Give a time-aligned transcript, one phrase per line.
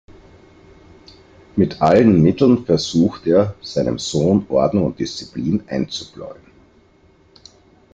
[1.55, 6.41] Mit allen Mitteln versucht er, seinem Sohn Ordnung und Disziplin einzubläuen.